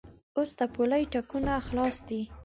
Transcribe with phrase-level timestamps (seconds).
[0.35, 2.21] اوس د پولې ټکونه خلاص دي.